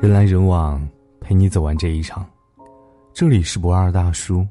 [0.00, 0.80] 人来人往，
[1.20, 2.26] 陪你走完这一场。
[3.12, 4.46] 这里是不二大叔，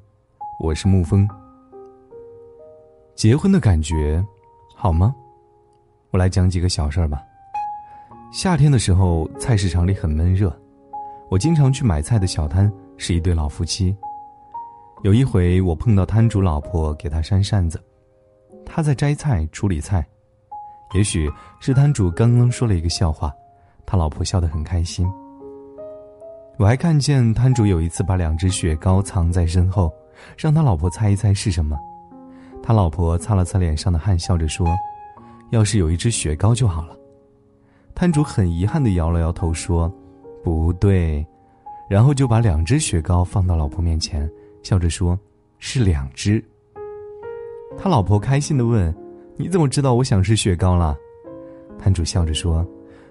[0.60, 1.28] 我是沐风。
[3.16, 4.24] 结婚的感觉
[4.76, 5.16] 好吗？
[6.12, 7.24] 我来讲几个小事儿吧。
[8.32, 10.56] 夏天的时候，菜市场里很闷热，
[11.32, 13.98] 我经常去买菜的小摊是一对老夫妻。
[15.02, 17.84] 有一回，我碰到摊主老婆给他扇扇子，
[18.64, 20.08] 他在摘菜处理菜。
[20.94, 21.28] 也许
[21.60, 23.34] 是摊主刚刚说了一个笑话，
[23.84, 25.12] 他老婆笑得很开心。
[26.60, 29.90] 我还看见摊主有一次把两只雪糕藏在身后，
[30.38, 31.80] 让他老婆猜一猜是什么。
[32.62, 34.68] 他老婆擦了擦脸上的汗，笑着说
[35.52, 36.98] ：“要是有一只雪糕就好了。”
[37.96, 39.90] 摊主很遗憾地摇了摇头说
[40.44, 41.26] ：“不对。”
[41.90, 44.30] 然后就把两只雪糕放到老婆面前，
[44.62, 45.18] 笑着说
[45.60, 46.44] ：“是两只。”
[47.80, 48.94] 他老婆开心地问
[49.40, 50.94] ：“你怎么知道我想吃雪糕了？”
[51.80, 52.68] 摊主笑着说：“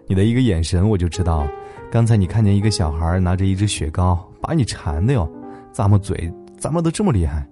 [0.08, 1.46] 你的一个眼神我就知道。”
[1.90, 5.26] 刚才你看见一个小孩拿着一只雪糕，把你馋的哟，
[5.72, 7.48] 咂摸嘴咂摸的这么厉害。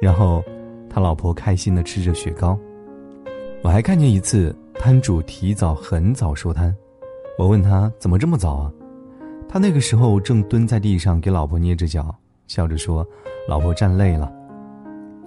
[0.00, 0.42] 然后，
[0.88, 2.58] 他老婆开心的吃着雪糕。
[3.62, 6.74] 我还看见一次摊主提早很早收摊，
[7.36, 8.72] 我问他怎么这么早啊？
[9.46, 12.14] 他那个时候正蹲在地上给老婆捏着脚，
[12.46, 13.06] 笑着说
[13.46, 14.32] ：“老婆站累了。”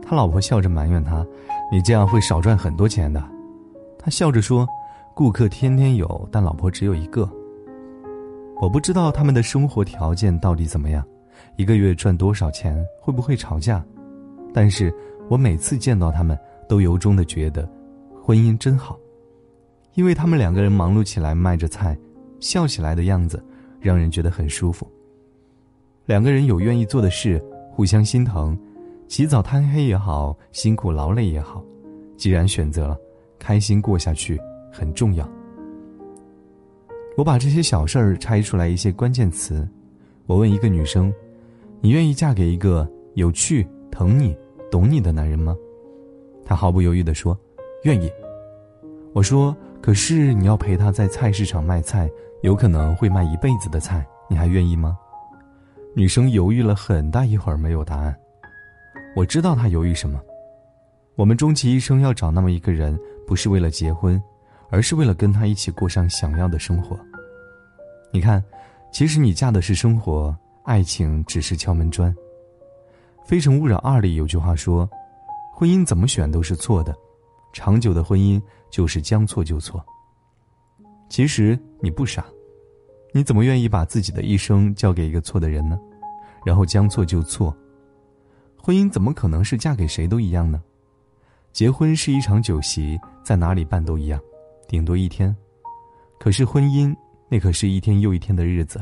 [0.01, 1.23] 他老婆笑着埋怨他
[1.71, 3.23] ：“你这样会少赚很多钱的。”
[3.99, 4.67] 他笑着说
[5.15, 7.29] ：“顾客天天有，但老婆只有一个。”
[8.59, 11.05] 我不知道他们的生活条件到底怎么样，
[11.55, 13.83] 一个月赚多少钱，会不会吵架？
[14.53, 14.93] 但是
[15.29, 17.67] 我每次见到他们，都由衷的觉得，
[18.23, 18.97] 婚姻真好，
[19.93, 21.97] 因为他们两个人忙碌起来卖着菜，
[22.39, 23.43] 笑起来的样子，
[23.79, 24.87] 让人觉得很舒服。
[26.05, 28.57] 两个人有愿意做的事，互相心疼，
[29.07, 31.63] 起早贪黑也好，辛苦劳累也好，
[32.15, 32.97] 既然选择了，
[33.37, 34.39] 开心过下去
[34.73, 35.29] 很重要。
[37.15, 39.67] 我把这些小事儿拆出来一些关键词，
[40.25, 41.13] 我问一个女生
[41.79, 44.35] ：“你愿意嫁给一个有趣、疼你、
[44.71, 45.55] 懂你的男人吗？”
[46.43, 47.37] 她毫不犹豫地说
[47.85, 48.11] ：“愿意。”
[49.13, 52.09] 我说：“可是你要陪他在菜市场卖菜，
[52.41, 54.97] 有可能会卖一辈子的菜，你还愿意吗？”
[55.95, 58.15] 女生犹豫了很大一会儿，没有答案。
[59.15, 60.19] 我知道她犹豫什么。
[61.15, 64.19] 我们终其一生要找那么一个人，不是为了结婚。
[64.73, 66.99] 而是为了跟他一起过上想要的生活。
[68.11, 68.43] 你看，
[68.91, 72.11] 其实你嫁的是生活，爱情只是敲门砖。
[73.23, 74.89] 《非诚勿扰二》里有句话说
[75.53, 76.91] ：“婚姻怎么选都是错的，
[77.53, 78.41] 长久的婚姻
[78.71, 79.85] 就是将错就错。”
[81.07, 82.25] 其实你不傻，
[83.13, 85.79] 你怎么愿意把自己的一生交给一个错的人呢？
[86.43, 87.55] 然后将错就错。
[88.57, 90.59] 婚姻怎么可能是嫁给谁都一样呢？
[91.51, 94.19] 结婚是一场酒席，在哪里办都一样。
[94.73, 95.35] 顶多一天，
[96.19, 96.91] 可是婚姻
[97.29, 98.81] 那可是一天又一天的日子。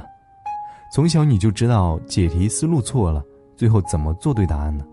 [0.96, 3.22] 从小你就知道解题思路错了，
[3.58, 4.88] 最后怎么做对答案呢？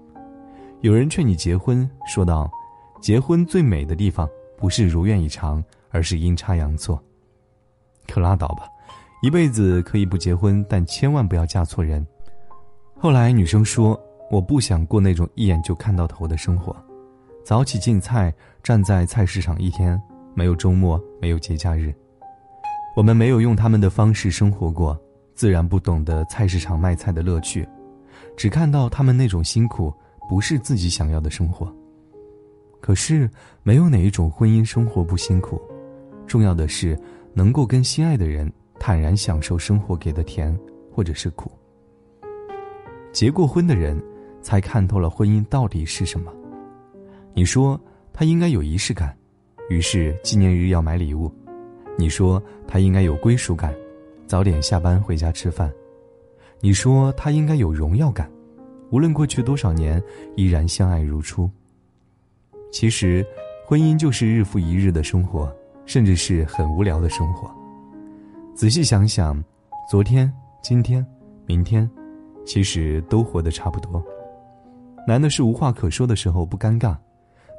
[0.80, 2.50] 有人劝你结婚，说道
[3.00, 7.00] ：“结婚最美的地方不是如愿以偿，而是阴差阳错。”
[8.08, 8.64] 可拉倒吧，
[9.22, 12.04] 一辈子可以不结婚，但千万不要嫁错人。
[12.98, 13.96] 后来女生说
[14.32, 16.74] ：“我不想过那种一眼就看到头的生活，
[17.44, 19.96] 早起进菜，站在菜市场一天。”
[20.34, 21.92] 没有周末，没有节假日，
[22.96, 24.98] 我们没有用他们的方式生活过，
[25.34, 27.68] 自然不懂得菜市场卖菜的乐趣，
[28.36, 29.92] 只看到他们那种辛苦，
[30.28, 31.72] 不是自己想要的生活。
[32.80, 33.28] 可是，
[33.64, 35.60] 没有哪一种婚姻生活不辛苦，
[36.26, 36.96] 重要的是
[37.34, 40.56] 能够跟心爱的人坦然享受生活给的甜
[40.92, 41.50] 或者是苦。
[43.12, 44.00] 结过婚的人，
[44.40, 46.32] 才看透了婚姻到底是什么。
[47.34, 47.80] 你说
[48.12, 49.17] 他应该有仪式感。
[49.68, 51.30] 于是纪念日要买礼物，
[51.96, 53.74] 你说他应该有归属感，
[54.26, 55.72] 早点下班回家吃饭。
[56.60, 58.30] 你说他应该有荣耀感，
[58.90, 60.02] 无论过去多少年，
[60.36, 61.48] 依然相爱如初。
[62.72, 63.24] 其实，
[63.64, 65.54] 婚姻就是日复一日的生活，
[65.86, 67.50] 甚至是很无聊的生活。
[68.54, 69.42] 仔细想想，
[69.90, 70.32] 昨天、
[70.62, 71.06] 今天、
[71.46, 71.88] 明天，
[72.44, 74.02] 其实都活得差不多。
[75.06, 76.96] 难的是无话可说的时候不尴尬，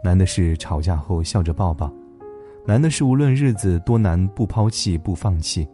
[0.04, 1.92] 难的是吵架后笑着抱抱。
[2.66, 5.68] 难的是，无论日子多难，不抛弃，不放弃；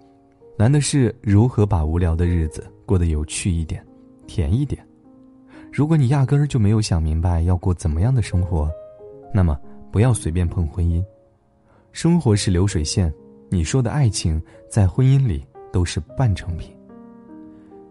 [0.58, 3.86] 难的是如何把无聊的日子过得有趣一点，
[4.28, 4.82] 甜一点。
[5.74, 8.72] 如果你压根儿就没有想明白要过怎么样的生活，
[9.34, 9.60] 那么
[9.92, 11.04] 不要随便碰婚姻。
[11.92, 13.14] 生活是流水线，
[13.50, 16.74] 你说的爱情在婚姻里都是半成品。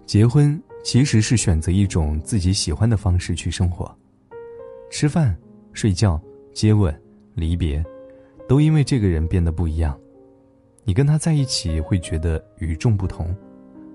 [0.06, 3.94] 结婚其实是选择一种自己喜欢的方式去生活，
[4.90, 5.36] 吃饭、
[5.72, 6.18] 睡觉、
[6.54, 6.94] 接吻、
[7.34, 7.84] 离别。
[8.48, 9.98] 都因为这个人变得不一样，
[10.84, 13.34] 你跟他在一起会觉得与众不同，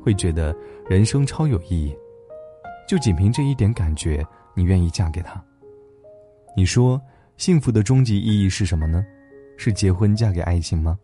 [0.03, 0.55] 会觉得
[0.89, 1.95] 人生超有意义。
[2.87, 4.25] 就仅凭这一点感觉，
[4.55, 5.43] 你愿意嫁给他？
[6.57, 6.99] 你说
[7.37, 9.05] 幸福的终极意义是什么呢？
[9.55, 10.97] 是结婚嫁给爱情吗？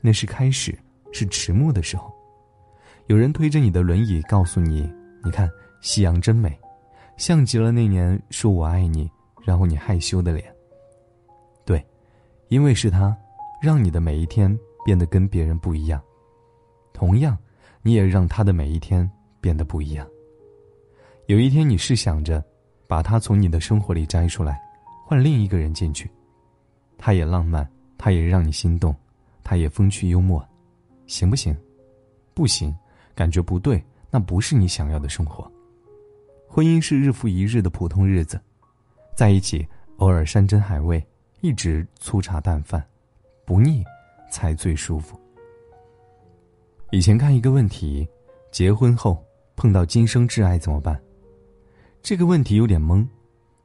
[0.00, 0.76] 那是开始，
[1.12, 2.12] 是迟暮的时候。
[3.06, 4.90] 有人推着你的轮椅，告诉你
[5.22, 5.48] ：“你看
[5.80, 6.58] 夕阳真美，
[7.16, 9.08] 像极了那年说我爱你，
[9.44, 10.52] 然后你害羞的脸。”
[12.54, 13.16] 因为是他，
[13.60, 16.00] 让你的每一天变得跟别人不一样。
[16.92, 17.36] 同样，
[17.82, 19.10] 你也让他的每一天
[19.40, 20.06] 变得不一样。
[21.26, 22.40] 有一天，你试想着
[22.86, 24.62] 把他从你的生活里摘出来，
[25.04, 26.08] 换另一个人进去，
[26.96, 27.68] 他也浪漫，
[27.98, 28.94] 他也让你心动，
[29.42, 30.40] 他也风趣幽默，
[31.08, 31.56] 行不行？
[32.34, 32.72] 不行，
[33.16, 35.50] 感觉不对，那不是你想要的生活。
[36.46, 38.40] 婚姻是日复一日的普通日子，
[39.16, 39.66] 在一起
[39.96, 41.04] 偶尔山珍海味，
[41.44, 42.82] 一直粗茶淡饭，
[43.44, 43.84] 不腻
[44.30, 45.20] 才最舒服。
[46.90, 48.08] 以前看一个问题：
[48.50, 49.22] 结婚后
[49.54, 50.98] 碰到今生挚爱怎么办？
[52.02, 53.06] 这个问题有点懵，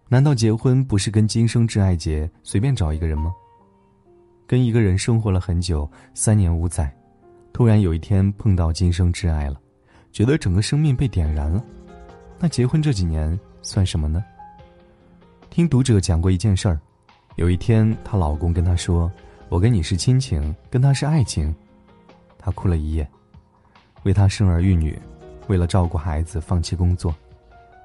[0.09, 3.33] 难道结婚不是跟今生挚爱结，随便找一个人吗？
[4.45, 6.93] 跟一个人生活了很久，三年五载，
[7.53, 9.57] 突然有一天碰到今生挚爱了，
[10.11, 11.63] 觉得整个生命被点燃了，
[12.39, 14.21] 那结婚这几年算什么呢？
[15.49, 16.77] 听读者讲过一件事儿，
[17.39, 19.09] 有一天她老公跟她说
[19.47, 21.55] ：“我跟你是亲情，跟他是爱情。”
[22.37, 23.09] 她哭了一夜，
[24.03, 24.99] 为他生儿育女，
[25.47, 27.15] 为了照顾孩子放弃工作。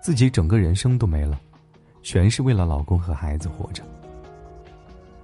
[0.02, 1.40] 自己整个人生都没了，
[2.02, 3.84] 全是为了老公和孩子活着。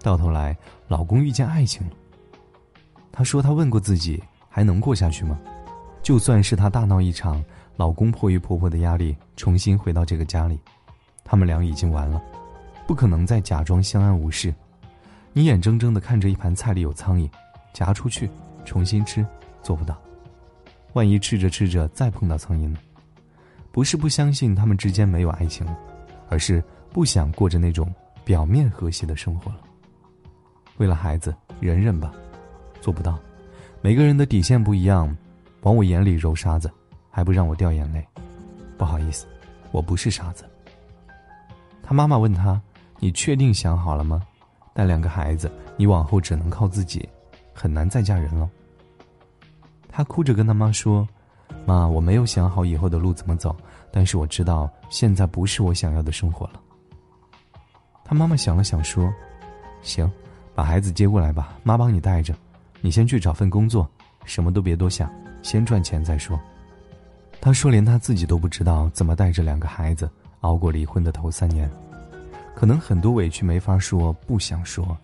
[0.00, 0.56] 到头来，
[0.86, 1.92] 老公遇见爱情了。
[3.10, 5.40] 她说：“她问过自己，还能过下去吗？
[6.04, 7.44] 就算是她大闹一场，
[7.74, 10.56] 老公迫于婆婆的压力重新回到这个家里，
[11.24, 12.22] 他们俩已经完了，
[12.90, 14.52] 不可能再假装相安无事。
[15.32, 17.30] 你眼睁睁的看着一盘菜里有苍蝇，
[17.72, 18.28] 夹出去
[18.64, 19.24] 重新吃，
[19.62, 19.96] 做不到。
[20.94, 22.80] 万一吃着吃着再碰到苍蝇呢？”
[23.70, 25.78] 不是不相信他们之间没有爱情了，
[26.28, 26.60] 而是
[26.92, 27.88] 不想过着那种
[28.24, 29.60] 表面和谐的生活了。
[30.78, 32.12] 为了孩子，忍忍吧，
[32.80, 33.16] 做不到。
[33.82, 35.16] 每个人的底线不一样，
[35.60, 36.68] 往我眼里揉沙子，
[37.08, 38.04] 还不让我掉眼泪。
[38.76, 39.28] 不好意思，
[39.70, 40.44] 我不是傻子。
[41.84, 42.60] 他妈妈问他
[43.00, 44.22] ：“你确定想好了吗？
[44.72, 47.08] 带两个孩子，你往后只能靠自己，
[47.52, 48.48] 很难再嫁人了。”
[49.90, 51.08] 他哭着跟他妈说。
[51.66, 53.54] 妈，我没有想好以后的路怎么走，
[53.90, 56.60] 但是我知道现在不是我想要的生活了。
[58.04, 59.12] 他妈妈想了想说
[59.82, 60.10] ：“行，
[60.54, 62.34] 把孩子接过来吧，妈帮你带着。
[62.80, 63.86] 你先去找份工作，
[64.24, 65.10] 什么都别多想，
[65.42, 66.38] 先赚钱再说。”
[67.40, 70.08] 他说：“连他自己都不知道怎么带着两个孩子
[70.42, 71.68] 熬过离婚的头三年，
[72.54, 74.96] 可能很多委屈没法说，不想说，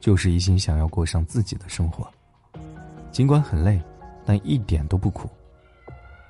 [0.00, 2.10] 就是一心想要过上自己的生活。
[3.12, 3.80] 尽管很累，
[4.24, 5.28] 但一点都不苦。”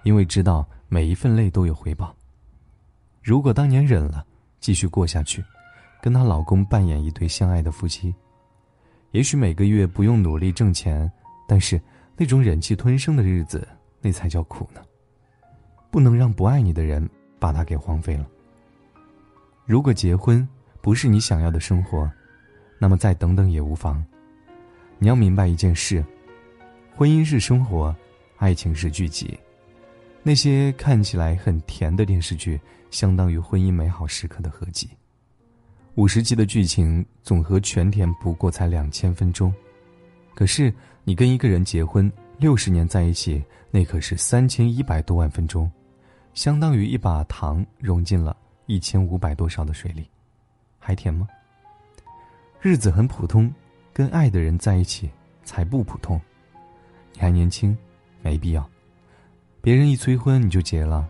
[0.05, 2.15] 因为知道每一份累都有回报。
[3.23, 4.25] 如果当年忍了，
[4.61, 5.45] 继续过下去，
[6.01, 8.15] 跟她老公扮演一对相爱的夫妻，
[9.11, 11.11] 也许每个月不用努力挣钱，
[11.47, 11.81] 但是
[12.17, 13.67] 那种忍气吞声的日子，
[14.01, 14.81] 那才叫苦呢。
[15.91, 17.07] 不能让不爱你的人
[17.39, 18.27] 把他给荒废了。
[19.69, 20.49] 如果结婚
[20.81, 22.11] 不是你想要的生活，
[22.79, 24.03] 那么再等等也无妨。
[24.99, 26.03] 你要明白一件事：
[26.97, 27.95] 婚姻是生活，
[28.39, 29.39] 爱情是剧集。
[30.23, 32.59] 那些看起来很甜的电视剧，
[32.91, 34.89] 相当于婚姻美好时刻的合集。
[35.97, 39.53] 五十集的剧情总和全甜不过才两千分钟，
[40.35, 40.73] 可是
[41.05, 45.71] 你跟一个人结婚六十年在一起，那可是三千一百多万分钟，
[46.33, 48.35] 相当于一把糖融进了
[48.69, 50.07] 一千五百多勺的水里，
[50.79, 51.27] 还甜吗？
[52.61, 53.51] 日子很普通，
[53.95, 55.11] 跟爱的人在一起
[55.43, 56.21] 才不普通。
[57.15, 57.75] 你还年轻，
[58.21, 58.69] 没必要。
[59.63, 61.09] 别人一催婚你就结了，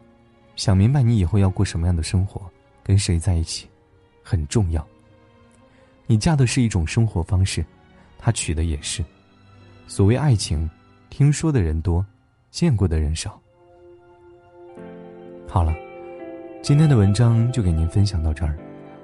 [0.54, 2.48] 想明白你以后要过什么样的生活，
[2.84, 3.68] 跟谁在一起，
[4.22, 4.86] 很重要。
[6.06, 7.66] 你嫁的是一种生活方式，
[8.20, 9.04] 他娶的也是。
[9.88, 10.70] 所谓爱情，
[11.10, 12.06] 听说的人多，
[12.52, 13.40] 见过的人少。
[15.48, 15.74] 好了，
[16.60, 18.54] 今天的文章就给您分享到这儿。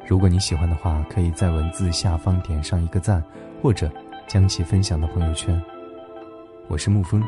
[0.06, 3.22] 如果你喜欢的话，可以在文字下方点上一个赞，
[3.62, 3.90] 或者
[4.26, 5.60] 将其分享到朋友圈。
[6.68, 7.22] 我是沐风，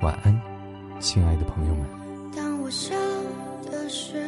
[0.00, 0.40] 晚安。
[0.98, 1.84] 亲爱的朋友们，
[2.34, 2.94] 当我笑
[3.70, 4.23] 的时候，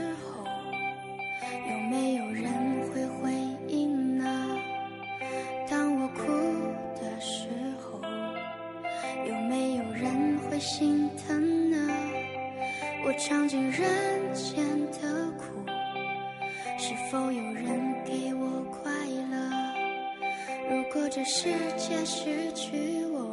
[21.09, 23.31] 这世界失去我。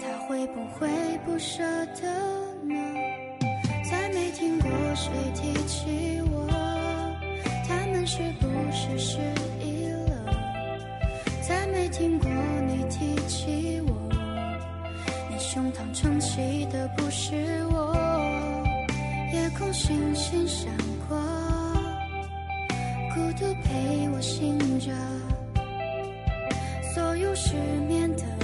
[0.00, 0.88] 他会不会
[1.24, 2.08] 不舍得
[2.64, 2.74] 呢？
[3.90, 6.46] 再没听过谁提起我，
[7.68, 9.18] 他们是不是失
[9.60, 10.32] 忆了？
[11.46, 12.30] 再没听过
[12.66, 14.08] 你提起我，
[15.30, 17.34] 你胸膛撑起的不是
[17.70, 17.94] 我，
[19.32, 20.72] 夜空星星闪
[21.08, 21.16] 过，
[23.14, 24.92] 孤独陪我醒着。
[26.92, 27.54] 所有失
[27.88, 28.41] 眠的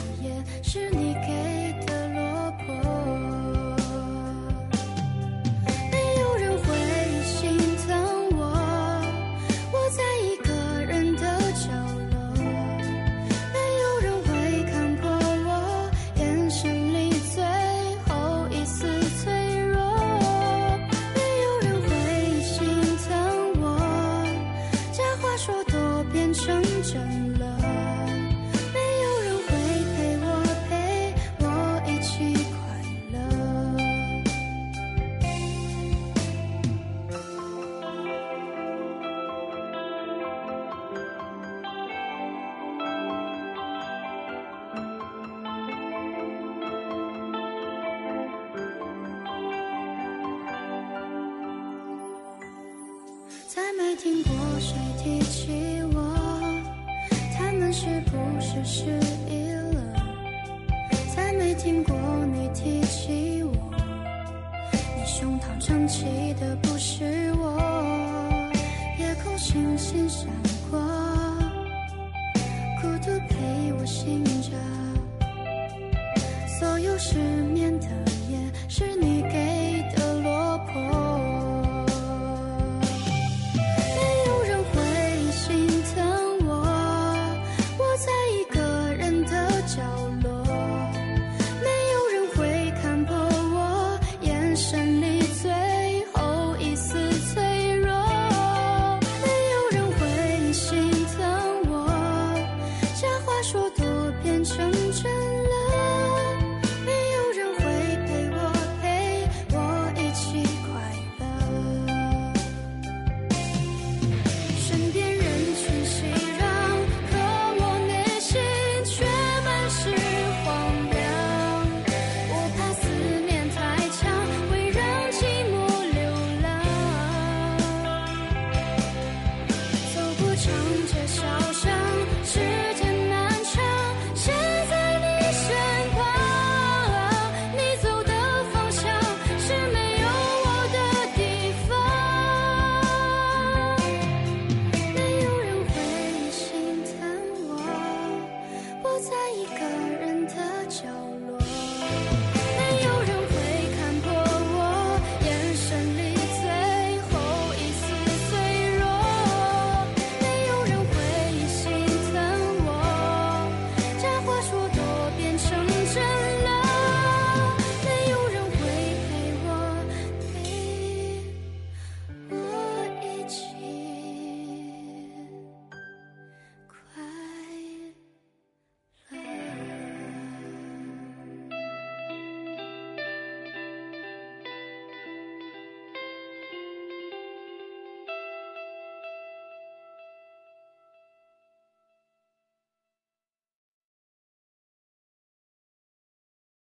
[54.01, 56.17] 听过谁提起我，
[57.37, 58.85] 他们是不是失
[59.29, 59.93] 忆了？
[61.17, 63.51] 再没听过你提起我，
[64.73, 67.61] 你胸膛撑起的不是我，
[69.01, 70.29] 夜空星星闪